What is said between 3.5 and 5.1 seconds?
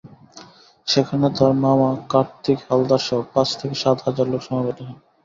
থেকে সাত হাজার লোক সমবেত হয়।